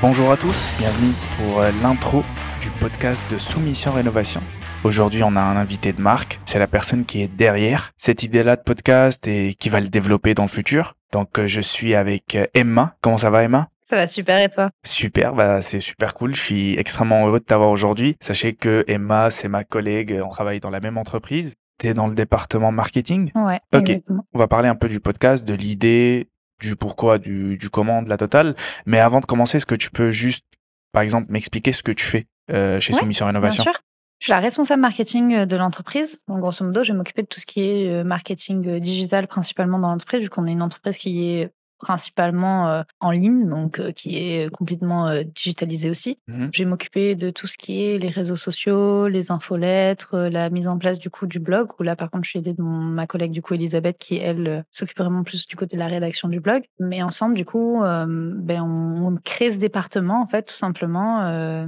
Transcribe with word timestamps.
Bonjour 0.00 0.30
à 0.30 0.36
tous, 0.36 0.72
bienvenue 0.78 1.12
pour 1.36 1.60
euh, 1.60 1.70
l'intro 1.82 2.22
du 2.60 2.70
podcast 2.80 3.22
de 3.32 3.38
Soumission 3.38 3.92
Rénovation. 3.92 4.40
Aujourd'hui, 4.84 5.22
on 5.24 5.34
a 5.34 5.40
un 5.40 5.56
invité 5.56 5.92
de 5.92 6.00
marque. 6.00 6.40
C'est 6.44 6.60
la 6.60 6.68
personne 6.68 7.04
qui 7.04 7.20
est 7.22 7.28
derrière 7.28 7.90
cette 7.96 8.22
idée-là 8.22 8.54
de 8.56 8.62
podcast 8.62 9.26
et 9.26 9.54
qui 9.58 9.68
va 9.68 9.80
le 9.80 9.88
développer 9.88 10.34
dans 10.34 10.44
le 10.44 10.48
futur. 10.48 10.94
Donc, 11.12 11.38
euh, 11.38 11.48
je 11.48 11.60
suis 11.60 11.94
avec 11.96 12.36
euh, 12.36 12.46
Emma. 12.54 12.94
Comment 13.00 13.16
ça 13.18 13.30
va, 13.30 13.42
Emma? 13.42 13.68
Ça 13.82 13.96
va 13.96 14.06
super 14.06 14.38
et 14.38 14.48
toi? 14.48 14.70
Super, 14.84 15.34
bah 15.34 15.62
c'est 15.62 15.80
super 15.80 16.14
cool. 16.14 16.34
Je 16.34 16.40
suis 16.42 16.78
extrêmement 16.78 17.26
heureux 17.26 17.40
de 17.40 17.44
t'avoir 17.44 17.70
aujourd'hui. 17.70 18.16
Sachez 18.20 18.52
que 18.52 18.84
Emma, 18.86 19.30
c'est 19.30 19.48
ma 19.48 19.64
collègue. 19.64 20.20
On 20.24 20.28
travaille 20.28 20.60
dans 20.60 20.70
la 20.70 20.80
même 20.80 20.98
entreprise. 20.98 21.54
T'es 21.78 21.94
dans 21.94 22.06
le 22.06 22.14
département 22.14 22.70
marketing? 22.70 23.30
Ouais, 23.34 23.60
Ok. 23.72 23.88
exactement. 23.88 24.26
On 24.34 24.38
va 24.38 24.46
parler 24.46 24.68
un 24.68 24.74
peu 24.74 24.88
du 24.88 25.00
podcast, 25.00 25.44
de 25.46 25.54
l'idée, 25.54 26.28
du 26.60 26.76
pourquoi, 26.76 27.18
du, 27.18 27.56
du 27.56 27.70
comment, 27.70 28.02
de 28.02 28.08
la 28.08 28.16
totale. 28.16 28.54
Mais 28.86 28.98
avant 28.98 29.20
de 29.20 29.26
commencer, 29.26 29.58
est-ce 29.58 29.66
que 29.66 29.74
tu 29.74 29.90
peux 29.90 30.10
juste, 30.10 30.44
par 30.92 31.02
exemple, 31.02 31.30
m'expliquer 31.30 31.72
ce 31.72 31.82
que 31.82 31.92
tu 31.92 32.04
fais 32.04 32.26
euh, 32.50 32.80
chez 32.80 32.92
Ouais, 32.92 33.00
Soumission 33.00 33.26
Bien 33.26 33.32
Rénovation 33.32 33.62
sûr. 33.62 33.72
Je 34.20 34.24
suis 34.24 34.32
la 34.32 34.40
responsable 34.40 34.82
marketing 34.82 35.34
euh, 35.34 35.46
de 35.46 35.56
l'entreprise. 35.56 36.24
Donc, 36.26 36.40
grosso 36.40 36.64
modo, 36.64 36.82
je 36.82 36.92
vais 36.92 36.98
m'occuper 36.98 37.22
de 37.22 37.28
tout 37.28 37.38
ce 37.38 37.46
qui 37.46 37.60
est 37.60 37.88
euh, 37.88 38.04
marketing 38.04 38.80
digital 38.80 39.28
principalement 39.28 39.78
dans 39.78 39.90
l'entreprise, 39.90 40.22
vu 40.22 40.28
qu'on 40.28 40.46
est 40.46 40.52
une 40.52 40.62
entreprise 40.62 40.98
qui 40.98 41.30
est 41.30 41.50
principalement 41.78 42.68
euh, 42.68 42.82
en 43.00 43.10
ligne, 43.10 43.48
donc 43.48 43.78
euh, 43.78 43.92
qui 43.92 44.16
est 44.16 44.50
complètement 44.50 45.08
euh, 45.08 45.22
digitalisée 45.22 45.90
aussi. 45.90 46.18
Mhm. 46.28 46.50
Je 46.52 46.62
vais 46.62 46.68
m'occuper 46.68 47.14
de 47.14 47.30
tout 47.30 47.46
ce 47.46 47.56
qui 47.56 47.84
est 47.84 47.98
les 47.98 48.08
réseaux 48.08 48.36
sociaux, 48.36 49.08
les 49.08 49.30
infolettres, 49.30 50.14
euh, 50.14 50.30
la 50.30 50.50
mise 50.50 50.68
en 50.68 50.78
place 50.78 50.98
du 50.98 51.10
coup 51.10 51.26
du 51.26 51.38
blog, 51.38 51.68
où 51.78 51.82
là 51.82 51.96
par 51.96 52.10
contre 52.10 52.24
je 52.24 52.30
suis 52.30 52.38
aidée 52.38 52.52
de 52.52 52.62
mon, 52.62 52.78
ma 52.78 53.06
collègue 53.06 53.30
du 53.30 53.42
coup 53.42 53.54
Elisabeth 53.54 53.98
qui 53.98 54.16
elle 54.16 54.48
euh, 54.48 54.62
s'occupe 54.70 54.98
vraiment 54.98 55.22
plus 55.22 55.46
du 55.46 55.56
côté 55.56 55.76
de 55.76 55.80
la 55.80 55.88
rédaction 55.88 56.28
du 56.28 56.40
blog. 56.40 56.64
Mais 56.80 57.02
ensemble 57.02 57.34
du 57.34 57.44
coup, 57.44 57.82
euh, 57.82 58.06
ben, 58.08 58.62
on, 58.62 59.06
on 59.06 59.16
crée 59.16 59.50
ce 59.50 59.58
département 59.58 60.22
en 60.22 60.26
fait 60.26 60.42
tout 60.42 60.54
simplement 60.54 61.20
euh, 61.22 61.66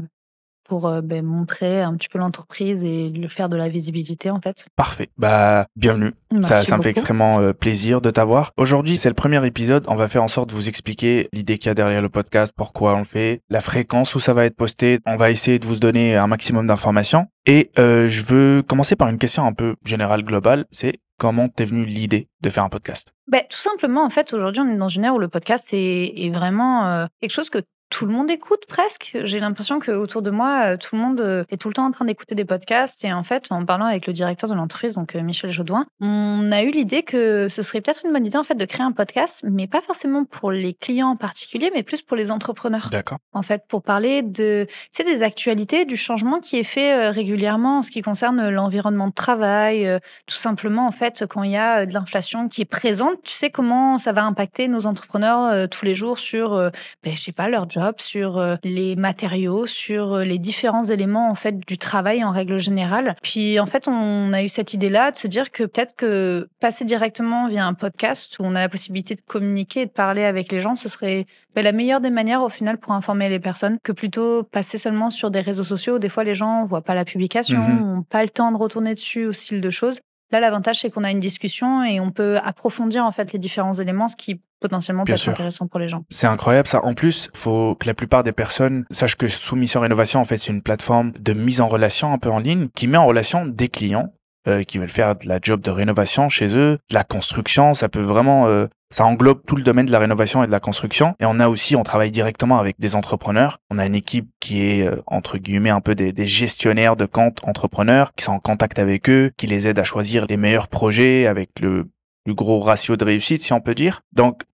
pour 0.71 0.87
euh, 0.87 1.01
ben, 1.01 1.27
montrer 1.27 1.83
un 1.83 1.97
petit 1.97 2.09
peu 2.09 2.21
l'entreprise 2.21 2.85
et 2.85 3.11
le 3.11 3.27
faire 3.27 3.49
de 3.49 3.57
la 3.57 3.69
visibilité 3.69 4.31
en 4.31 4.41
fait. 4.41 4.67
Parfait. 4.77 5.11
Bah, 5.19 5.67
bienvenue. 5.75 6.13
Merci 6.31 6.49
ça, 6.49 6.63
ça 6.63 6.77
me 6.77 6.83
fait 6.83 6.91
extrêmement 6.91 7.41
euh, 7.41 7.53
plaisir 7.53 8.01
de 8.01 8.09
t'avoir. 8.13 8.53
Aujourd'hui, 8.57 8.97
c'est 8.97 9.09
le 9.09 9.17
premier 9.17 9.45
épisode. 9.45 9.85
On 9.89 9.97
va 9.97 10.07
faire 10.07 10.23
en 10.23 10.29
sorte 10.29 10.51
de 10.51 10.55
vous 10.55 10.69
expliquer 10.69 11.29
l'idée 11.33 11.59
qu'il 11.59 11.67
y 11.67 11.71
a 11.71 11.75
derrière 11.75 12.01
le 12.01 12.09
podcast, 12.09 12.55
pourquoi 12.57 12.95
on 12.95 13.01
le 13.01 13.05
fait, 13.05 13.43
la 13.51 13.61
fréquence 13.61 14.15
où 14.15 14.21
ça 14.21 14.33
va 14.33 14.45
être 14.45 14.55
posté. 14.55 15.01
On 15.07 15.17
va 15.17 15.33
essayer 15.33 15.59
de 15.59 15.67
vous 15.67 15.81
donner 15.81 16.15
un 16.15 16.29
maximum 16.29 16.69
d'informations. 16.69 17.27
Et 17.47 17.73
euh, 17.81 18.07
je 18.07 18.23
veux 18.23 18.63
commencer 18.63 18.95
par 18.95 19.09
une 19.09 19.19
question 19.19 19.45
un 19.45 19.53
peu 19.53 19.75
générale, 19.85 20.23
globale. 20.23 20.67
C'est 20.71 21.01
comment 21.19 21.49
t'es 21.49 21.65
venue 21.65 21.85
l'idée 21.85 22.29
de 22.43 22.49
faire 22.49 22.63
un 22.63 22.69
podcast? 22.69 23.13
Ben, 23.27 23.43
tout 23.51 23.59
simplement, 23.59 24.05
en 24.05 24.11
fait, 24.11 24.33
aujourd'hui, 24.35 24.63
on 24.63 24.69
est 24.69 24.77
dans 24.77 24.89
une 24.89 25.05
ère 25.05 25.17
où 25.17 25.19
le 25.19 25.27
podcast 25.27 25.71
est, 25.73 26.13
est 26.17 26.31
vraiment 26.31 26.87
euh, 26.87 27.07
quelque 27.21 27.33
chose 27.33 27.51
que 27.51 27.59
tout 27.91 28.07
le 28.07 28.13
monde 28.13 28.31
écoute 28.31 28.65
presque. 28.69 29.19
J'ai 29.25 29.41
l'impression 29.41 29.81
que 29.81 29.91
autour 29.91 30.23
de 30.23 30.31
moi, 30.31 30.73
euh, 30.73 30.77
tout 30.77 30.95
le 30.95 31.03
monde 31.03 31.21
euh, 31.21 31.45
est 31.51 31.61
tout 31.61 31.69
le 31.69 31.75
temps 31.75 31.85
en 31.85 31.91
train 31.91 32.05
d'écouter 32.05 32.37
des 32.37 32.45
podcasts. 32.45 33.05
Et 33.05 33.13
en 33.13 33.25
fait, 33.25 33.49
en 33.51 33.65
parlant 33.65 33.87
avec 33.87 34.07
le 34.07 34.13
directeur 34.13 34.49
de 34.49 34.55
l'entreprise, 34.55 34.95
donc 34.95 35.17
euh, 35.17 35.23
Michel 35.23 35.51
Jaudoin, 35.51 35.87
on 36.01 36.51
a 36.53 36.63
eu 36.63 36.71
l'idée 36.71 37.03
que 37.03 37.49
ce 37.49 37.63
serait 37.63 37.81
peut-être 37.81 38.03
une 38.07 38.13
bonne 38.13 38.25
idée 38.25 38.39
en 38.39 38.45
fait 38.45 38.55
de 38.55 38.65
créer 38.65 38.83
un 38.83 38.93
podcast, 38.93 39.45
mais 39.45 39.67
pas 39.67 39.81
forcément 39.81 40.25
pour 40.25 40.53
les 40.53 40.73
clients 40.73 41.09
en 41.09 41.17
particulier, 41.17 41.71
mais 41.75 41.83
plus 41.83 42.01
pour 42.01 42.17
les 42.17 42.31
entrepreneurs 42.31 42.89
D'accord. 42.91 43.19
en 43.35 43.43
fait, 43.43 43.65
pour 43.67 43.83
parler 43.83 44.23
de, 44.23 44.67
tu 44.69 44.75
sais, 44.93 45.05
des 45.05 45.23
actualités, 45.25 45.85
du 45.85 45.97
changement 45.97 46.39
qui 46.39 46.59
est 46.59 46.65
fait 46.65 47.09
régulièrement 47.11 47.79
en 47.79 47.83
ce 47.83 47.91
qui 47.91 48.03
concerne 48.03 48.49
l'environnement 48.51 49.09
de 49.09 49.13
travail, 49.13 49.99
tout 50.27 50.37
simplement, 50.37 50.87
en 50.87 50.93
fait, 50.93 51.25
quand 51.29 51.43
il 51.43 51.51
y 51.51 51.57
a 51.57 51.87
de 51.87 51.93
l'inflation 51.93 52.49
qui 52.49 52.63
est 52.63 52.67
présente, 52.67 53.23
tu 53.25 53.33
sais 53.33 53.51
comment 53.51 53.99
ça 53.99 54.13
va 54.13 54.25
impacter 54.25 54.69
nos 54.69 54.87
entrepreneurs 54.87 55.69
tous 55.69 55.85
les 55.85 55.95
jours 55.95 56.19
sur, 56.19 56.51
ben, 56.55 56.71
je 57.15 57.21
sais 57.21 57.33
pas, 57.33 57.49
leur 57.49 57.69
job, 57.69 57.80
sur 57.99 58.39
euh, 58.39 58.57
les 58.65 58.97
matériaux, 58.97 59.67
sur 59.67 60.15
euh, 60.15 60.25
les 60.25 60.39
différents 60.39 60.85
éléments, 60.85 61.31
en 61.31 61.35
fait, 61.35 61.59
du 61.67 61.79
travail 61.79 62.25
en 62.25 62.31
règle 62.31 62.59
générale. 62.59 63.17
Puis, 63.23 63.59
en 63.61 63.67
fait, 63.67 63.89
on 63.89 64.33
a 64.33 64.43
eu 64.43 64.49
cette 64.49 64.75
idée-là 64.75 65.11
de 65.11 65.17
se 65.17 65.27
dire 65.29 65.51
que 65.51 65.65
peut-être 65.65 65.95
que 65.97 66.49
passer 66.61 66.85
directement 66.85 67.47
via 67.47 67.67
un 67.67 67.75
podcast 67.75 68.39
où 68.39 68.45
on 68.45 68.55
a 68.55 68.61
la 68.61 68.69
possibilité 68.69 69.15
de 69.15 69.21
communiquer 69.23 69.83
et 69.83 69.87
de 69.87 69.91
parler 69.91 70.25
avec 70.25 70.51
les 70.53 70.61
gens, 70.61 70.77
ce 70.77 70.89
serait 70.89 71.27
ben, 71.55 71.63
la 71.65 71.73
meilleure 71.73 72.01
des 72.01 72.11
manières 72.11 72.43
au 72.43 72.49
final 72.49 72.79
pour 72.79 72.93
informer 72.93 73.29
les 73.29 73.41
personnes 73.41 73.79
que 73.83 73.93
plutôt 73.93 74.43
passer 74.45 74.79
seulement 74.79 75.11
sur 75.11 75.31
des 75.31 75.41
réseaux 75.41 75.65
sociaux. 75.65 75.99
Des 75.99 76.09
fois, 76.09 76.25
les 76.25 76.35
gens 76.35 76.65
voient 76.65 76.83
pas 76.83 76.95
la 76.95 77.05
publication, 77.05 77.59
Mhm. 77.61 77.99
ont 77.99 78.03
pas 78.03 78.23
le 78.23 78.29
temps 78.29 78.53
de 78.53 78.57
retourner 78.57 78.95
dessus 78.95 79.27
au 79.27 79.33
style 79.33 79.61
de 79.61 79.71
choses. 79.71 80.01
Là, 80.33 80.39
l'avantage, 80.41 80.81
c'est 80.81 80.91
qu'on 80.91 81.03
a 81.05 81.11
une 81.11 81.19
discussion 81.21 81.83
et 81.83 81.99
on 81.99 82.11
peut 82.13 82.39
approfondir 82.45 83.05
en 83.05 83.11
fait 83.11 83.33
les 83.33 83.39
différents 83.39 83.73
éléments, 83.73 84.07
ce 84.09 84.15
qui 84.17 84.41
potentiellement 84.61 85.05
Bien 85.05 85.15
peut 85.15 85.21
être 85.21 85.29
intéressant 85.29 85.67
pour 85.67 85.81
les 85.81 85.89
gens. 85.89 86.05
C'est 86.11 86.27
incroyable 86.27 86.69
ça. 86.69 86.85
En 86.85 86.95
plus, 86.95 87.31
faut 87.35 87.75
que 87.75 87.87
la 87.87 87.95
plupart 87.95 88.23
des 88.23 88.33
personnes 88.33 88.85
sachent 88.91 89.17
que 89.17 89.29
Soumission 89.29 89.81
Rénovation, 89.81 90.21
en 90.21 90.25
fait, 90.25 90.39
c'est 90.39 90.53
une 90.53 90.63
plateforme 90.63 91.13
de 91.19 91.33
mise 91.33 91.61
en 91.61 91.69
relation 91.69 92.13
un 92.13 92.19
peu 92.19 92.31
en 92.31 92.39
ligne 92.39 92.69
qui 92.75 92.87
met 92.87 92.99
en 92.99 93.07
relation 93.07 93.47
des 93.47 93.69
clients 93.69 94.13
euh, 94.49 94.63
qui 94.63 94.79
veulent 94.79 94.89
faire 94.89 95.17
de 95.17 95.29
la 95.29 95.39
job 95.41 95.61
de 95.61 95.71
rénovation 95.71 96.31
chez 96.31 96.57
eux, 96.57 96.79
de 96.89 96.95
la 96.95 97.05
construction. 97.05 97.75
Ça 97.75 97.91
peut 97.91 98.01
vraiment, 98.01 98.47
euh, 98.47 98.69
ça 98.91 99.05
englobe 99.05 99.43
tout 99.47 99.55
le 99.55 99.63
domaine 99.63 99.85
de 99.85 99.93
la 99.93 99.99
rénovation 99.99 100.43
et 100.43 100.47
de 100.47 100.51
la 100.51 100.61
construction. 100.61 101.15
Et 101.21 101.27
on 101.27 101.39
a 101.41 101.49
aussi, 101.49 101.77
on 101.77 101.83
travaille 101.83 102.11
directement 102.11 102.59
avec 102.59 102.77
des 102.79 102.95
entrepreneurs. 102.95 103.59
On 103.71 103.79
a 103.79 103.85
une 103.85 103.95
équipe 103.95 104.31
qui 104.41 104.63
est 104.63 104.89
euh, 104.89 105.03
entre 105.07 105.37
guillemets 105.37 105.69
un 105.69 105.83
peu 105.83 105.95
des, 105.95 106.15
des 106.15 106.25
gestionnaires 106.25 106.97
de 106.97 107.05
comptes 107.05 107.41
entrepreneurs 107.47 108.13
qui 108.17 108.25
sont 108.25 108.33
en 108.33 108.39
contact 108.39 108.79
avec 108.79 109.11
eux, 109.11 109.31
qui 109.37 109.47
les 109.47 109.69
aident 109.69 109.79
à 109.79 109.85
choisir 109.85 110.25
les 110.27 110.39
meilleurs 110.39 110.69
projets 110.69 111.27
avec 111.27 111.61
le 111.61 111.91
plus 112.25 112.35
gros 112.35 112.61
ratio 112.61 112.97
de 112.97 113.05
réussite, 113.05 113.43
si 113.43 113.53
on 113.53 113.61
peut 113.61 113.75
dire. 113.75 114.01
Donc 114.13 114.45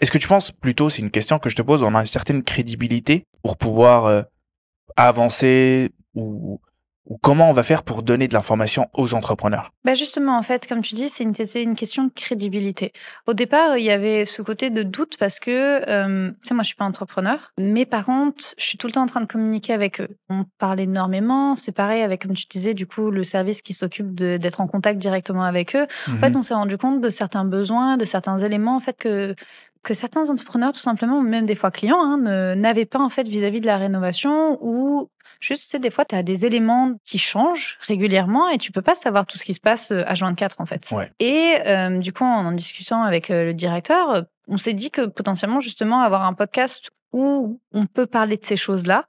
est-ce 0.00 0.10
que 0.10 0.18
tu 0.18 0.28
penses 0.28 0.50
plutôt, 0.52 0.90
c'est 0.90 1.02
une 1.02 1.10
question 1.10 1.38
que 1.38 1.48
je 1.48 1.56
te 1.56 1.62
pose, 1.62 1.82
on 1.82 1.94
a 1.94 2.00
une 2.00 2.06
certaine 2.06 2.42
crédibilité 2.42 3.24
pour 3.42 3.56
pouvoir 3.56 4.06
euh, 4.06 4.22
avancer 4.96 5.90
ou, 6.14 6.60
ou 7.06 7.16
comment 7.22 7.48
on 7.48 7.52
va 7.52 7.62
faire 7.62 7.82
pour 7.84 8.02
donner 8.02 8.28
de 8.28 8.34
l'information 8.34 8.88
aux 8.94 9.14
entrepreneurs? 9.14 9.70
Bah 9.84 9.94
justement, 9.94 10.36
en 10.36 10.42
fait, 10.42 10.66
comme 10.66 10.82
tu 10.82 10.94
dis, 10.94 11.08
c'est 11.08 11.24
une, 11.24 11.32
une 11.56 11.74
question 11.74 12.04
de 12.04 12.10
crédibilité. 12.14 12.92
Au 13.26 13.32
départ, 13.34 13.78
il 13.78 13.84
y 13.84 13.90
avait 13.90 14.24
ce 14.26 14.42
côté 14.42 14.68
de 14.70 14.82
doute 14.82 15.16
parce 15.18 15.38
que, 15.38 15.88
euh, 15.88 16.30
tu 16.30 16.36
sais, 16.48 16.54
moi, 16.54 16.62
je 16.62 16.68
suis 16.68 16.76
pas 16.76 16.84
entrepreneur, 16.84 17.52
mais 17.58 17.86
par 17.86 18.04
contre, 18.04 18.44
je 18.58 18.62
suis 18.64 18.76
tout 18.76 18.86
le 18.88 18.92
temps 18.92 19.02
en 19.02 19.06
train 19.06 19.20
de 19.22 19.26
communiquer 19.26 19.72
avec 19.72 20.00
eux. 20.00 20.08
On 20.28 20.44
parle 20.58 20.80
énormément. 20.80 21.56
C'est 21.56 21.72
pareil 21.72 22.02
avec, 22.02 22.22
comme 22.22 22.34
tu 22.34 22.46
disais, 22.46 22.74
du 22.74 22.86
coup, 22.86 23.10
le 23.10 23.24
service 23.24 23.62
qui 23.62 23.72
s'occupe 23.72 24.14
d'être 24.14 24.60
en 24.60 24.66
contact 24.66 24.98
directement 24.98 25.44
avec 25.44 25.74
eux. 25.76 25.86
En 26.08 26.12
Mhm. 26.12 26.18
fait, 26.20 26.36
on 26.36 26.42
s'est 26.42 26.54
rendu 26.54 26.76
compte 26.76 27.00
de 27.00 27.10
certains 27.10 27.44
besoins, 27.44 27.96
de 27.96 28.04
certains 28.04 28.38
éléments, 28.38 28.76
en 28.76 28.80
fait, 28.80 28.96
que 28.98 29.34
que 29.88 29.94
certains 29.94 30.28
entrepreneurs, 30.28 30.72
tout 30.72 30.80
simplement, 30.80 31.22
même 31.22 31.46
des 31.46 31.54
fois 31.54 31.70
clients, 31.70 32.02
hein, 32.02 32.54
n'avaient 32.56 32.84
pas 32.84 32.98
en 32.98 33.08
fait 33.08 33.26
vis-à-vis 33.26 33.62
de 33.62 33.66
la 33.66 33.78
rénovation 33.78 34.58
ou 34.60 35.08
juste, 35.40 35.62
tu 35.62 35.68
sais, 35.70 35.78
des 35.78 35.88
fois, 35.88 36.04
tu 36.04 36.14
as 36.14 36.22
des 36.22 36.44
éléments 36.44 36.92
qui 37.04 37.16
changent 37.16 37.78
régulièrement 37.80 38.50
et 38.50 38.58
tu 38.58 38.70
peux 38.70 38.82
pas 38.82 38.94
savoir 38.94 39.24
tout 39.24 39.38
ce 39.38 39.46
qui 39.46 39.54
se 39.54 39.60
passe 39.60 39.90
euh, 39.90 40.02
H24 40.02 40.50
en 40.58 40.66
fait. 40.66 40.90
Ouais. 40.92 41.10
Et 41.20 41.54
euh, 41.66 41.96
du 41.96 42.12
coup, 42.12 42.24
en 42.24 42.44
en 42.44 42.52
discutant 42.52 43.02
avec 43.02 43.30
euh, 43.30 43.46
le 43.46 43.54
directeur, 43.54 44.10
euh, 44.10 44.22
on 44.46 44.58
s'est 44.58 44.74
dit 44.74 44.90
que 44.90 45.06
potentiellement, 45.06 45.62
justement, 45.62 46.02
avoir 46.02 46.24
un 46.24 46.34
podcast 46.34 46.90
où 47.14 47.58
on 47.72 47.86
peut 47.86 48.06
parler 48.06 48.36
de 48.36 48.44
ces 48.44 48.56
choses-là. 48.56 49.06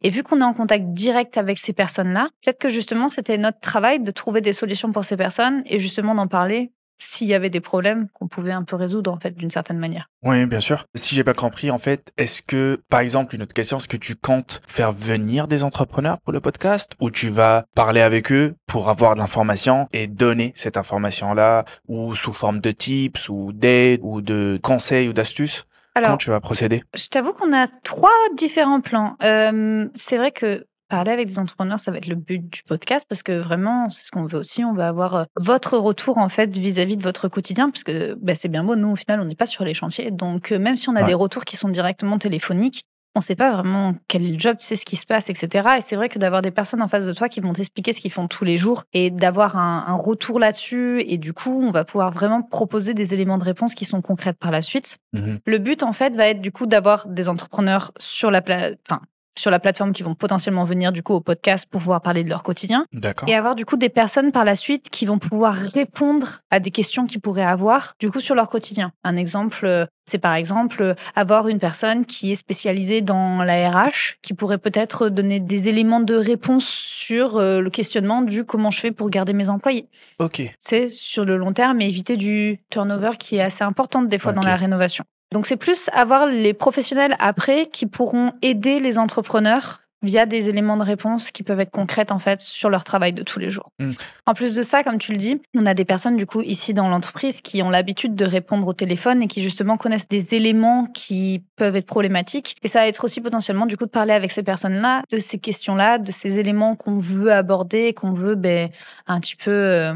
Et 0.00 0.08
vu 0.08 0.22
qu'on 0.22 0.40
est 0.40 0.44
en 0.44 0.54
contact 0.54 0.86
direct 0.92 1.36
avec 1.36 1.58
ces 1.58 1.74
personnes-là, 1.74 2.30
peut-être 2.42 2.58
que 2.58 2.70
justement, 2.70 3.10
c'était 3.10 3.36
notre 3.36 3.60
travail 3.60 4.00
de 4.00 4.10
trouver 4.10 4.40
des 4.40 4.54
solutions 4.54 4.92
pour 4.92 5.04
ces 5.04 5.18
personnes 5.18 5.62
et 5.66 5.78
justement 5.78 6.14
d'en 6.14 6.26
parler 6.26 6.72
s'il 7.02 7.26
y 7.26 7.34
avait 7.34 7.50
des 7.50 7.60
problèmes 7.60 8.06
qu'on 8.14 8.28
pouvait 8.28 8.52
un 8.52 8.62
peu 8.62 8.76
résoudre 8.76 9.12
en 9.12 9.18
fait 9.18 9.36
d'une 9.36 9.50
certaine 9.50 9.78
manière. 9.78 10.08
Oui, 10.22 10.46
bien 10.46 10.60
sûr. 10.60 10.84
Si 10.94 11.14
j'ai 11.14 11.24
pas 11.24 11.34
compris, 11.34 11.70
en 11.70 11.78
fait, 11.78 12.12
est-ce 12.16 12.42
que, 12.42 12.80
par 12.88 13.00
exemple, 13.00 13.34
une 13.34 13.42
autre 13.42 13.54
question, 13.54 13.78
est-ce 13.78 13.88
que 13.88 13.96
tu 13.96 14.14
comptes 14.14 14.60
faire 14.66 14.92
venir 14.92 15.48
des 15.48 15.64
entrepreneurs 15.64 16.20
pour 16.20 16.32
le 16.32 16.40
podcast 16.40 16.92
ou 17.00 17.10
tu 17.10 17.28
vas 17.28 17.64
parler 17.74 18.00
avec 18.00 18.30
eux 18.30 18.54
pour 18.68 18.88
avoir 18.88 19.14
de 19.14 19.20
l'information 19.20 19.88
et 19.92 20.06
donner 20.06 20.52
cette 20.54 20.76
information-là 20.76 21.64
ou 21.88 22.14
sous 22.14 22.32
forme 22.32 22.60
de 22.60 22.70
tips 22.70 23.28
ou 23.28 23.52
d'aide 23.52 24.00
ou 24.02 24.20
de 24.20 24.60
conseils 24.62 25.08
ou 25.08 25.12
d'astuces? 25.12 25.64
Comment 25.94 26.06
Alors, 26.06 26.18
tu 26.18 26.30
vas 26.30 26.40
procéder? 26.40 26.84
je 26.94 27.06
t'avoue 27.08 27.32
qu'on 27.34 27.52
a 27.52 27.66
trois 27.84 28.10
différents 28.36 28.80
plans. 28.80 29.16
Euh, 29.22 29.88
c'est 29.94 30.16
vrai 30.16 30.30
que 30.30 30.66
parler 30.92 31.10
avec 31.12 31.26
des 31.26 31.38
entrepreneurs, 31.38 31.80
ça 31.80 31.90
va 31.90 31.96
être 31.96 32.06
le 32.06 32.14
but 32.16 32.38
du 32.52 32.62
podcast 32.64 33.06
parce 33.08 33.22
que 33.22 33.32
vraiment, 33.32 33.88
c'est 33.88 34.04
ce 34.06 34.10
qu'on 34.10 34.26
veut 34.26 34.38
aussi. 34.38 34.62
On 34.62 34.74
va 34.74 34.88
avoir 34.88 35.14
euh, 35.16 35.24
votre 35.40 35.78
retour 35.78 36.18
en 36.18 36.28
fait 36.28 36.54
vis-à-vis 36.56 36.98
de 36.98 37.02
votre 37.02 37.28
quotidien 37.28 37.70
parce 37.70 37.82
que 37.82 38.14
bah, 38.20 38.34
c'est 38.34 38.48
bien 38.48 38.62
beau. 38.62 38.76
Nous, 38.76 38.88
au 38.90 38.96
final, 38.96 39.18
on 39.20 39.24
n'est 39.24 39.34
pas 39.34 39.46
sur 39.46 39.64
les 39.64 39.72
chantiers, 39.74 40.10
donc 40.10 40.52
euh, 40.52 40.58
même 40.58 40.76
si 40.76 40.88
on 40.90 40.94
a 40.96 41.00
Ouais. 41.00 41.06
des 41.06 41.14
retours 41.14 41.44
qui 41.46 41.56
sont 41.56 41.70
directement 41.70 42.18
téléphoniques. 42.18 42.82
On 43.14 43.20
sait 43.20 43.34
pas 43.36 43.52
vraiment 43.52 43.92
quel 44.08 44.24
est 44.24 44.30
le 44.32 44.38
job, 44.38 44.56
sais 44.60 44.74
ce 44.74 44.86
qui 44.86 44.96
se 44.96 45.04
passe, 45.04 45.28
etc. 45.28 45.68
Et 45.76 45.80
c'est 45.82 45.96
vrai 45.96 46.08
que 46.08 46.18
d'avoir 46.18 46.40
des 46.40 46.50
personnes 46.50 46.80
en 46.80 46.88
face 46.88 47.04
de 47.04 47.12
toi 47.12 47.28
qui 47.28 47.40
vont 47.40 47.52
t'expliquer 47.52 47.92
ce 47.92 48.00
qu'ils 48.00 48.10
font 48.10 48.26
tous 48.26 48.44
les 48.46 48.56
jours 48.56 48.84
et 48.94 49.10
d'avoir 49.10 49.58
un, 49.58 49.84
un 49.86 49.92
retour 49.96 50.38
là-dessus. 50.40 51.02
Et 51.06 51.18
du 51.18 51.34
coup, 51.34 51.60
on 51.62 51.70
va 51.72 51.84
pouvoir 51.84 52.10
vraiment 52.10 52.40
proposer 52.40 52.94
des 52.94 53.12
éléments 53.12 53.36
de 53.36 53.44
réponse 53.44 53.74
qui 53.74 53.84
sont 53.84 54.00
concrètes 54.00 54.38
par 54.38 54.50
la 54.50 54.62
suite. 54.62 54.96
Mhm. 55.12 55.40
Le 55.44 55.58
but, 55.58 55.82
en 55.82 55.92
fait, 55.92 56.16
va 56.16 56.26
être 56.28 56.40
du 56.40 56.52
coup 56.52 56.64
d'avoir 56.64 57.06
des 57.06 57.28
entrepreneurs 57.28 57.92
sur 57.98 58.30
la 58.30 58.40
pla- 58.40 58.70
enfin, 58.88 59.02
sur 59.38 59.50
la 59.50 59.58
plateforme 59.58 59.92
qui 59.92 60.02
vont 60.02 60.14
potentiellement 60.14 60.64
venir 60.64 60.92
du 60.92 61.02
coup 61.02 61.14
au 61.14 61.20
podcast 61.20 61.66
pour 61.70 61.80
pouvoir 61.80 62.00
parler 62.00 62.24
de 62.24 62.28
leur 62.28 62.42
quotidien 62.42 62.86
D'accord. 62.92 63.28
et 63.28 63.34
avoir 63.34 63.54
du 63.54 63.64
coup 63.64 63.76
des 63.76 63.88
personnes 63.88 64.32
par 64.32 64.44
la 64.44 64.54
suite 64.54 64.90
qui 64.90 65.06
vont 65.06 65.18
pouvoir 65.18 65.54
répondre 65.54 66.40
à 66.50 66.60
des 66.60 66.70
questions 66.70 67.06
qu'ils 67.06 67.20
pourraient 67.20 67.42
avoir 67.42 67.94
du 67.98 68.10
coup 68.10 68.20
sur 68.20 68.34
leur 68.34 68.48
quotidien. 68.48 68.92
Un 69.04 69.16
exemple, 69.16 69.64
euh, 69.64 69.86
c'est 70.06 70.18
par 70.18 70.34
exemple 70.34 70.82
euh, 70.82 70.94
avoir 71.14 71.48
une 71.48 71.58
personne 71.58 72.04
qui 72.04 72.32
est 72.32 72.36
spécialisée 72.36 73.00
dans 73.00 73.42
la 73.42 73.70
RH 73.70 74.16
qui 74.22 74.34
pourrait 74.34 74.58
peut-être 74.58 75.08
donner 75.08 75.40
des 75.40 75.68
éléments 75.68 76.00
de 76.00 76.14
réponse 76.14 76.66
sur 76.66 77.36
euh, 77.36 77.60
le 77.60 77.70
questionnement 77.70 78.22
du 78.22 78.44
comment 78.44 78.70
je 78.70 78.80
fais 78.80 78.92
pour 78.92 79.10
garder 79.10 79.32
mes 79.32 79.48
employés. 79.48 79.88
Ok. 80.18 80.42
C'est 80.58 80.88
sur 80.88 81.24
le 81.24 81.36
long 81.36 81.52
terme 81.52 81.80
et 81.80 81.86
éviter 81.86 82.16
du 82.16 82.60
turnover 82.70 83.12
qui 83.18 83.36
est 83.36 83.42
assez 83.42 83.64
important 83.64 84.02
des 84.02 84.18
fois 84.18 84.32
dans 84.32 84.42
la 84.42 84.56
rénovation. 84.56 85.04
Donc 85.32 85.46
c'est 85.46 85.56
plus 85.56 85.90
avoir 85.92 86.26
les 86.26 86.54
professionnels 86.54 87.16
après 87.18 87.66
qui 87.66 87.86
pourront 87.86 88.32
aider 88.42 88.80
les 88.80 88.98
entrepreneurs 88.98 89.82
via 90.02 90.26
des 90.26 90.48
éléments 90.48 90.76
de 90.76 90.82
réponse 90.82 91.30
qui 91.30 91.42
peuvent 91.42 91.60
être 91.60 91.70
concrètes 91.70 92.10
en 92.12 92.18
fait 92.18 92.40
sur 92.40 92.68
leur 92.68 92.84
travail 92.84 93.12
de 93.12 93.22
tous 93.22 93.38
les 93.38 93.50
jours. 93.50 93.70
Mm. 93.78 93.92
En 94.26 94.34
plus 94.34 94.54
de 94.54 94.62
ça, 94.62 94.82
comme 94.82 94.98
tu 94.98 95.12
le 95.12 95.18
dis, 95.18 95.40
on 95.56 95.64
a 95.64 95.74
des 95.74 95.84
personnes 95.84 96.16
du 96.16 96.26
coup 96.26 96.42
ici 96.42 96.74
dans 96.74 96.88
l'entreprise 96.88 97.40
qui 97.40 97.62
ont 97.62 97.70
l'habitude 97.70 98.14
de 98.14 98.24
répondre 98.24 98.66
au 98.66 98.72
téléphone 98.72 99.22
et 99.22 99.28
qui 99.28 99.42
justement 99.42 99.76
connaissent 99.76 100.08
des 100.08 100.34
éléments 100.34 100.86
qui 100.86 101.44
peuvent 101.56 101.76
être 101.76 101.86
problématiques. 101.86 102.56
Et 102.62 102.68
ça 102.68 102.80
va 102.80 102.88
être 102.88 103.04
aussi 103.04 103.20
potentiellement 103.20 103.66
du 103.66 103.76
coup 103.76 103.86
de 103.86 103.90
parler 103.90 104.12
avec 104.12 104.32
ces 104.32 104.42
personnes-là 104.42 105.02
de 105.10 105.18
ces 105.18 105.38
questions-là, 105.38 105.98
de 105.98 106.10
ces 106.10 106.38
éléments 106.38 106.74
qu'on 106.74 106.98
veut 106.98 107.32
aborder, 107.32 107.94
qu'on 107.94 108.12
veut 108.12 108.34
ben, 108.34 108.70
un 109.06 109.20
petit 109.20 109.36
peu 109.36 109.50
euh, 109.50 109.94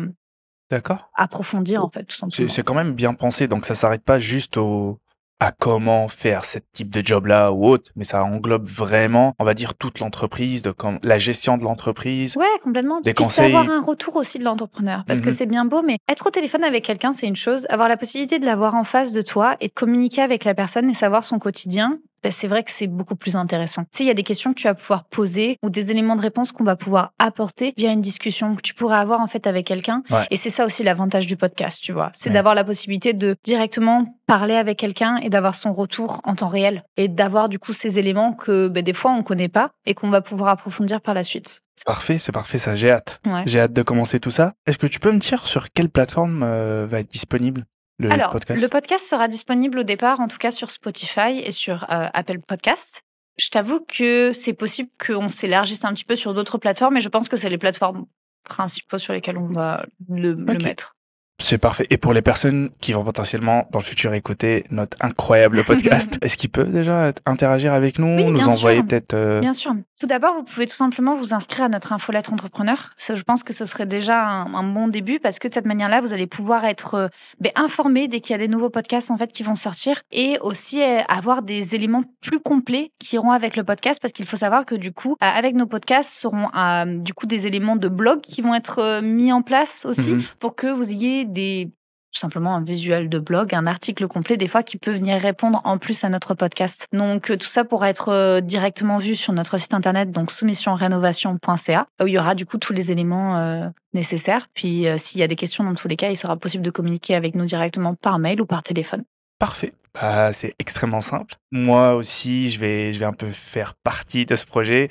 D'accord. 0.70 1.10
approfondir 1.16 1.84
en 1.84 1.90
fait 1.90 2.04
tout 2.04 2.14
C'est 2.14 2.20
simplement. 2.20 2.48
c'est 2.48 2.62
quand 2.62 2.74
même 2.74 2.92
bien 2.92 3.12
pensé, 3.12 3.48
donc 3.48 3.66
ça 3.66 3.74
s'arrête 3.74 4.04
pas 4.04 4.20
juste 4.20 4.56
au 4.56 5.00
à 5.40 5.52
comment 5.52 6.08
faire 6.08 6.44
ce 6.44 6.58
type 6.72 6.90
de 6.90 7.04
job 7.04 7.26
là 7.26 7.52
ou 7.52 7.66
autre, 7.66 7.90
mais 7.96 8.04
ça 8.04 8.24
englobe 8.24 8.64
vraiment, 8.66 9.34
on 9.38 9.44
va 9.44 9.54
dire 9.54 9.74
toute 9.74 10.00
l'entreprise, 10.00 10.62
de 10.62 10.70
comme 10.70 10.98
la 11.02 11.18
gestion 11.18 11.58
de 11.58 11.62
l'entreprise. 11.64 12.36
Ouais, 12.36 12.44
complètement. 12.62 13.00
Des 13.02 13.12
Puis 13.14 13.24
conseils. 13.24 13.54
avoir 13.54 13.68
un 13.70 13.82
retour 13.82 14.16
aussi 14.16 14.38
de 14.38 14.44
l'entrepreneur. 14.44 15.04
Parce 15.06 15.20
que 15.20 15.28
Mhm. 15.28 15.34
c'est 15.34 15.46
bien 15.46 15.64
beau, 15.66 15.82
mais 15.82 15.98
être 16.08 16.26
au 16.26 16.30
téléphone 16.30 16.64
avec 16.64 16.84
quelqu'un, 16.84 17.12
c'est 17.12 17.26
une 17.26 17.36
chose. 17.36 17.66
Avoir 17.68 17.88
la 17.88 17.96
possibilité 17.96 18.38
de 18.38 18.46
l'avoir 18.46 18.74
en 18.74 18.84
face 18.84 19.12
de 19.12 19.20
toi 19.22 19.56
et 19.60 19.68
de 19.68 19.72
communiquer 19.74 20.22
avec 20.22 20.44
la 20.44 20.54
personne 20.54 20.88
et 20.88 20.94
savoir 20.94 21.22
son 21.24 21.38
quotidien, 21.38 21.98
ben, 22.26 22.32
c'est 22.32 22.48
vrai 22.48 22.64
que 22.64 22.72
c'est 22.72 22.88
beaucoup 22.88 23.14
plus 23.14 23.36
intéressant. 23.36 23.82
Tu 23.84 23.98
sais, 23.98 24.04
il 24.04 24.08
y 24.08 24.10
a 24.10 24.14
des 24.14 24.24
questions 24.24 24.52
que 24.52 24.58
tu 24.58 24.66
vas 24.66 24.74
pouvoir 24.74 25.04
poser 25.04 25.58
ou 25.62 25.70
des 25.70 25.92
éléments 25.92 26.16
de 26.16 26.22
réponse 26.22 26.50
qu'on 26.50 26.64
va 26.64 26.74
pouvoir 26.74 27.12
apporter 27.20 27.72
via 27.76 27.92
une 27.92 28.00
discussion 28.00 28.56
que 28.56 28.62
tu 28.62 28.74
pourras 28.74 28.98
avoir 28.98 29.20
en 29.20 29.28
fait 29.28 29.46
avec 29.46 29.64
quelqu'un. 29.64 30.02
Ouais. 30.10 30.26
Et 30.32 30.36
c'est 30.36 30.50
ça 30.50 30.64
aussi 30.64 30.82
l'avantage 30.82 31.26
du 31.26 31.36
podcast, 31.36 31.80
tu 31.82 31.92
vois. 31.92 32.10
C'est 32.14 32.30
Ouais. 32.30 32.34
d'avoir 32.34 32.56
la 32.56 32.64
possibilité 32.64 33.12
de 33.12 33.36
directement 33.44 34.04
parler 34.26 34.56
avec 34.56 34.76
quelqu'un 34.76 35.18
et 35.22 35.28
d'avoir 35.30 35.54
son 35.54 35.72
retour 35.72 36.20
en 36.24 36.34
temps 36.34 36.48
réel 36.48 36.82
et 36.96 37.06
d'avoir 37.06 37.48
du 37.48 37.60
coup 37.60 37.72
ces 37.72 38.00
éléments 38.00 38.32
que 38.32 38.66
ben, 38.66 38.82
des 38.82 38.92
fois 38.92 39.12
on 39.12 39.22
connaît 39.22 39.48
pas 39.48 39.70
et 39.86 39.94
qu'on 39.94 40.10
va 40.10 40.20
pouvoir 40.20 40.50
approfondir 40.50 41.00
par 41.00 41.14
la 41.14 41.22
suite. 41.22 41.60
C'est 41.76 41.86
parfait, 41.86 42.18
c'est 42.18 42.32
parfait, 42.32 42.58
ça 42.58 42.74
j'ai 42.74 42.90
hâte. 42.90 43.20
Ouais. 43.24 43.44
J'ai 43.46 43.60
hâte 43.60 43.72
de 43.72 43.82
commencer 43.82 44.18
tout 44.18 44.30
ça. 44.32 44.54
Est-ce 44.66 44.78
que 44.78 44.88
tu 44.88 44.98
peux 44.98 45.12
me 45.12 45.20
dire 45.20 45.46
sur 45.46 45.70
quelle 45.70 45.90
plateforme 45.90 46.42
euh, 46.42 46.86
va 46.88 46.98
être 47.00 47.10
disponible? 47.10 47.64
Le 47.98 48.12
Alors, 48.12 48.32
podcast 48.32 48.62
le 48.62 48.68
podcast 48.68 49.06
sera 49.06 49.28
disponible 49.28 49.78
au 49.78 49.82
départ, 49.82 50.20
en 50.20 50.28
tout 50.28 50.38
cas 50.38 50.50
sur 50.50 50.70
Spotify 50.70 51.40
et 51.42 51.50
sur 51.50 51.84
euh, 51.84 52.08
Apple 52.12 52.40
Podcast. 52.40 53.02
Je 53.38 53.48
t'avoue 53.48 53.80
que 53.80 54.32
c'est 54.32 54.54
possible 54.54 54.90
qu'on 55.04 55.28
s'élargisse 55.28 55.84
un 55.84 55.92
petit 55.92 56.04
peu 56.04 56.16
sur 56.16 56.34
d'autres 56.34 56.58
plateformes, 56.58 56.94
mais 56.94 57.00
je 57.00 57.08
pense 57.08 57.28
que 57.28 57.36
c'est 57.36 57.50
les 57.50 57.58
plateformes 57.58 58.06
principaux 58.44 58.98
sur 58.98 59.12
lesquelles 59.12 59.38
on 59.38 59.48
va 59.48 59.84
le, 60.08 60.34
mettre. 60.36 60.95
C'est 61.38 61.58
parfait. 61.58 61.86
Et 61.90 61.98
pour 61.98 62.12
les 62.12 62.22
personnes 62.22 62.70
qui 62.80 62.92
vont 62.92 63.04
potentiellement 63.04 63.68
dans 63.70 63.78
le 63.78 63.84
futur 63.84 64.14
écouter 64.14 64.64
notre 64.70 64.96
incroyable 65.00 65.62
podcast, 65.64 66.18
est-ce 66.22 66.36
qu'ils 66.36 66.50
peuvent 66.50 66.72
déjà 66.72 67.12
interagir 67.26 67.74
avec 67.74 67.98
nous, 67.98 68.16
Oui, 68.16 68.24
nous 68.24 68.40
envoyer 68.48 68.82
peut-être 68.82 69.14
euh, 69.14 69.40
Bien 69.40 69.52
sûr. 69.52 69.74
Tout 70.00 70.06
d'abord, 70.06 70.34
vous 70.34 70.42
pouvez 70.44 70.66
tout 70.66 70.74
simplement 70.74 71.14
vous 71.14 71.34
inscrire 71.34 71.66
à 71.66 71.68
notre 71.68 71.92
infolettre 71.92 72.32
entrepreneur. 72.32 72.90
Je 72.98 73.22
pense 73.22 73.42
que 73.42 73.52
ce 73.52 73.64
serait 73.64 73.86
déjà 73.86 74.26
un, 74.26 74.54
un 74.54 74.62
bon 74.62 74.88
début 74.88 75.20
parce 75.20 75.38
que 75.38 75.48
de 75.48 75.52
cette 75.52 75.66
manière-là, 75.66 76.00
vous 76.00 76.12
allez 76.14 76.26
pouvoir 76.26 76.64
être 76.64 76.94
euh, 76.94 77.08
ben, 77.40 77.52
informé 77.54 78.08
dès 78.08 78.20
qu'il 78.20 78.32
y 78.32 78.34
a 78.34 78.38
des 78.38 78.48
nouveaux 78.48 78.70
podcasts 78.70 79.10
en 79.10 79.18
fait 79.18 79.30
qui 79.30 79.42
vont 79.42 79.54
sortir 79.54 80.00
et 80.12 80.38
aussi 80.40 80.82
euh, 80.82 81.00
avoir 81.08 81.42
des 81.42 81.74
éléments 81.74 82.02
plus 82.22 82.40
complets 82.40 82.92
qui 82.98 83.16
iront 83.16 83.30
avec 83.30 83.56
le 83.56 83.64
podcast 83.64 84.00
parce 84.00 84.12
qu'il 84.12 84.26
faut 84.26 84.36
savoir 84.36 84.64
que 84.64 84.74
du 84.74 84.92
coup, 84.92 85.16
avec 85.20 85.54
nos 85.54 85.66
podcasts, 85.66 86.10
seront 86.10 86.48
euh, 86.56 86.84
du 86.98 87.12
coup 87.14 87.26
des 87.26 87.46
éléments 87.46 87.76
de 87.76 87.88
blog 87.88 88.20
qui 88.22 88.40
vont 88.42 88.54
être 88.54 89.00
mis 89.02 89.32
en 89.32 89.42
place 89.42 89.84
aussi 89.86 90.06
Mhm. 90.14 90.22
pour 90.40 90.56
que 90.56 90.66
vous 90.66 90.90
ayez 90.90 91.25
des 91.26 91.70
simplement 92.16 92.54
un 92.54 92.62
visuel 92.62 93.08
de 93.08 93.18
blog, 93.18 93.54
un 93.54 93.66
article 93.66 94.06
complet 94.06 94.36
des 94.36 94.48
fois 94.48 94.62
qui 94.62 94.78
peut 94.78 94.92
venir 94.92 95.20
répondre 95.20 95.60
en 95.64 95.78
plus 95.78 96.04
à 96.04 96.08
notre 96.08 96.34
podcast. 96.34 96.86
Donc 96.92 97.30
euh, 97.30 97.36
tout 97.36 97.46
ça 97.46 97.64
pourra 97.64 97.90
être 97.90 98.10
euh, 98.10 98.40
directement 98.40 98.98
vu 98.98 99.14
sur 99.14 99.32
notre 99.32 99.58
site 99.58 99.74
internet 99.74 100.10
donc 100.10 100.30
soumissionrenovation.ca 100.30 101.86
où 102.02 102.06
il 102.06 102.14
y 102.14 102.18
aura 102.18 102.34
du 102.34 102.46
coup 102.46 102.58
tous 102.58 102.72
les 102.72 102.92
éléments 102.92 103.38
euh, 103.38 103.68
nécessaires. 103.94 104.48
Puis 104.54 104.86
s'il 104.96 105.20
y 105.20 105.24
a 105.24 105.28
des 105.28 105.36
questions 105.36 105.64
dans 105.64 105.74
tous 105.74 105.88
les 105.88 105.96
cas, 105.96 106.10
il 106.10 106.16
sera 106.16 106.36
possible 106.36 106.64
de 106.64 106.70
communiquer 106.70 107.14
avec 107.14 107.34
nous 107.34 107.44
directement 107.44 107.94
par 107.94 108.18
mail 108.18 108.40
ou 108.40 108.46
par 108.46 108.62
téléphone. 108.62 109.04
Parfait. 109.38 109.72
Bah, 109.94 110.32
c'est 110.32 110.54
extrêmement 110.58 111.00
simple. 111.00 111.34
Moi 111.50 111.94
aussi, 111.94 112.50
je 112.50 112.58
vais, 112.58 112.92
je 112.92 112.98
vais 112.98 113.04
un 113.04 113.12
peu 113.12 113.30
faire 113.30 113.74
partie 113.74 114.26
de 114.26 114.36
ce 114.36 114.46
projet. 114.46 114.88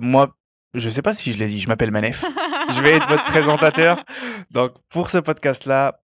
Moi, 0.00 0.34
je 0.74 0.90
sais 0.90 1.02
pas 1.02 1.12
si 1.14 1.32
je 1.32 1.38
l'ai 1.38 1.46
dit, 1.46 1.60
je 1.60 1.68
m'appelle 1.68 1.90
Manef. 1.90 2.24
je 2.72 2.80
vais 2.80 2.92
être 2.92 3.08
votre 3.08 3.24
présentateur. 3.24 4.02
Donc, 4.50 4.72
pour 4.90 5.10
ce 5.10 5.18
podcast-là, 5.18 6.00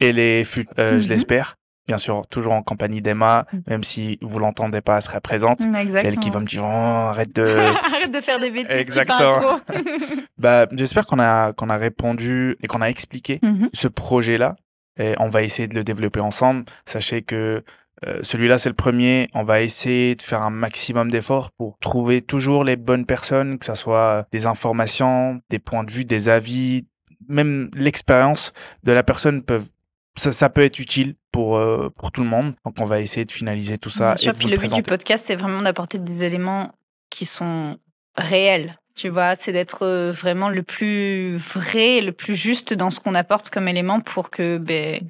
et 0.00 0.12
les 0.12 0.44
fut- 0.44 0.66
euh, 0.78 0.98
je 1.00 1.04
Mhm. 1.06 1.10
l'espère, 1.10 1.56
bien 1.86 1.98
sûr, 1.98 2.26
toujours 2.30 2.52
en 2.54 2.62
compagnie 2.62 3.02
d'Emma, 3.02 3.46
Mhm. 3.52 3.62
même 3.66 3.84
si 3.84 4.18
vous 4.22 4.38
l'entendez 4.38 4.80
pas, 4.80 4.96
elle 4.96 5.02
sera 5.02 5.20
présente. 5.20 5.60
C'est 5.62 6.04
elle 6.06 6.18
qui 6.18 6.30
va 6.30 6.40
me 6.40 6.46
dire, 6.46 6.62
oh, 6.64 6.66
arrête 7.10 7.34
de, 7.34 7.42
Arrête 7.84 8.10
de 8.12 8.20
faire 8.20 8.38
des 8.40 8.50
bêtises. 8.50 8.76
Exactement. 8.78 9.60
bah, 10.38 10.66
j'espère 10.72 11.06
qu'on 11.06 11.18
a, 11.18 11.52
qu'on 11.52 11.68
a 11.70 11.76
répondu 11.76 12.56
et 12.62 12.66
qu'on 12.66 12.80
a 12.80 12.88
expliqué 12.88 13.38
Mhm. 13.42 13.68
ce 13.74 13.88
projet-là. 13.88 14.56
Et 14.98 15.14
on 15.18 15.28
va 15.28 15.42
essayer 15.42 15.68
de 15.68 15.74
le 15.74 15.84
développer 15.84 16.20
ensemble. 16.20 16.64
Sachez 16.84 17.22
que 17.22 17.62
euh, 18.06 18.20
celui-là, 18.22 18.58
c'est 18.58 18.68
le 18.68 18.74
premier. 18.74 19.28
On 19.34 19.44
va 19.44 19.60
essayer 19.60 20.14
de 20.14 20.22
faire 20.22 20.42
un 20.42 20.50
maximum 20.50 21.10
d'efforts 21.10 21.50
pour 21.52 21.78
trouver 21.78 22.22
toujours 22.22 22.64
les 22.64 22.76
bonnes 22.76 23.06
personnes, 23.06 23.58
que 23.58 23.66
ce 23.66 23.74
soit 23.74 24.26
des 24.32 24.46
informations, 24.46 25.40
des 25.50 25.58
points 25.58 25.84
de 25.84 25.90
vue, 25.90 26.04
des 26.04 26.28
avis, 26.28 26.86
même 27.28 27.70
l'expérience 27.74 28.52
de 28.84 28.92
la 28.92 29.02
personne 29.02 29.42
peuvent 29.42 29.70
ça, 30.16 30.32
ça 30.32 30.50
peut 30.50 30.64
être 30.64 30.78
utile 30.80 31.14
pour 31.32 31.56
euh, 31.56 31.88
pour 31.96 32.10
tout 32.10 32.22
le 32.22 32.28
monde. 32.28 32.54
Donc 32.64 32.74
on 32.78 32.84
va 32.84 33.00
essayer 33.00 33.24
de 33.24 33.32
finaliser 33.32 33.78
tout 33.78 33.90
ça 33.90 34.14
Bien 34.14 34.30
et 34.30 34.32
de 34.32 34.38
puis 34.38 34.44
vous 34.44 34.50
le 34.50 34.56
le 34.56 34.62
but 34.62 34.74
du 34.74 34.82
podcast, 34.82 35.24
c'est 35.26 35.36
vraiment 35.36 35.62
d'apporter 35.62 35.98
des 35.98 36.24
éléments 36.24 36.72
qui 37.10 37.24
sont 37.24 37.78
réels. 38.16 38.76
Tu 38.96 39.08
vois, 39.08 39.36
c'est 39.36 39.52
d'être 39.52 39.86
euh, 39.86 40.12
vraiment 40.12 40.48
le 40.48 40.62
plus 40.62 41.36
vrai 41.36 42.00
le 42.00 42.12
plus 42.12 42.34
juste 42.34 42.74
dans 42.74 42.90
ce 42.90 43.00
qu'on 43.00 43.14
apporte 43.14 43.50
comme 43.50 43.68
élément 43.68 44.00
pour 44.00 44.30
que 44.30 44.58
ben, 44.58 45.00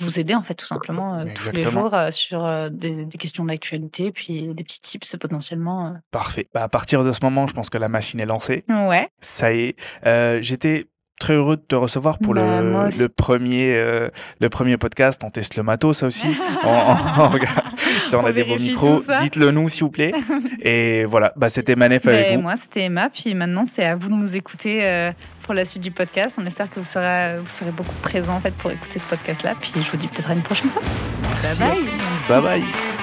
vous 0.00 0.18
aider 0.18 0.34
en 0.34 0.42
fait 0.42 0.54
tout 0.54 0.66
simplement 0.66 1.14
euh, 1.18 1.24
tous 1.34 1.50
les 1.52 1.62
jours 1.62 1.94
euh, 1.94 2.10
sur 2.10 2.44
euh, 2.44 2.68
des, 2.68 3.04
des 3.04 3.18
questions 3.18 3.44
d'actualité, 3.44 4.10
puis 4.12 4.48
des 4.54 4.64
petits 4.64 4.80
tips 4.80 5.16
potentiellement. 5.20 5.94
Parfait. 6.10 6.48
Bah, 6.52 6.62
à 6.64 6.68
partir 6.68 7.04
de 7.04 7.12
ce 7.12 7.20
moment, 7.22 7.46
je 7.46 7.54
pense 7.54 7.70
que 7.70 7.78
la 7.78 7.88
machine 7.88 8.18
est 8.20 8.26
lancée. 8.26 8.64
Ouais. 8.68 9.08
Ça 9.20 9.52
y 9.52 9.74
est. 10.04 10.42
J'étais 10.42 10.86
très 11.20 11.34
heureux 11.34 11.56
de 11.56 11.62
te 11.62 11.76
recevoir 11.76 12.18
pour 12.18 12.34
Bah, 12.34 12.60
le, 12.60 12.88
le 12.98 13.08
premier 13.08 13.76
euh, 13.76 14.08
le 14.40 14.48
premier 14.48 14.76
podcast. 14.76 15.22
On 15.24 15.30
teste 15.30 15.54
le 15.56 15.62
matos, 15.62 15.98
ça 15.98 16.06
aussi. 16.06 16.26
on, 16.64 16.68
on- 16.68 17.22
on 17.22 17.28
regarde 17.28 17.62
si 18.06 18.16
on, 18.16 18.20
On 18.20 18.26
a 18.26 18.32
des 18.32 18.42
bons 18.42 18.48
vérifie 18.56 18.70
micros. 18.70 19.00
Dites-le 19.20 19.52
nous, 19.52 19.68
s'il 19.68 19.84
vous 19.84 19.90
plaît. 19.90 20.10
Et 20.60 21.04
voilà, 21.04 21.32
bah, 21.36 21.48
c'était 21.48 21.76
Manef 21.76 22.06
avec 22.08 22.20
Ben, 22.30 22.36
vous. 22.36 22.42
moi, 22.42 22.56
c'était 22.56 22.82
Emma, 22.82 23.08
puis 23.10 23.32
maintenant, 23.34 23.64
c'est 23.64 23.84
à 23.84 23.94
vous 23.94 24.08
de 24.08 24.14
nous 24.14 24.34
écouter 24.34 24.80
euh, 24.82 25.12
pour 25.44 25.54
la 25.54 25.64
suite 25.64 25.82
du 25.82 25.90
podcast. 25.90 26.36
On 26.40 26.46
espère 26.46 26.68
que 26.68 26.80
vous 26.80 26.84
serez, 26.84 27.38
vous 27.38 27.46
serez 27.46 27.70
beaucoup 27.70 27.94
présents 28.02 28.34
en 28.34 28.40
fait, 28.40 28.54
pour 28.54 28.70
écouter 28.72 28.98
ce 28.98 29.06
podcast-là, 29.06 29.54
puis 29.60 29.72
je 29.76 29.90
vous 29.90 29.96
dis 29.96 30.08
peut-être 30.08 30.30
à 30.30 30.34
une 30.34 30.42
prochaine 30.42 30.70
fois. 30.70 30.82
Merci. 31.42 31.58
Bye 31.60 31.68
bye 32.28 32.42
Bye 32.42 32.42
bye. 32.60 32.93